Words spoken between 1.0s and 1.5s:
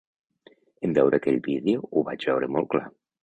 aquell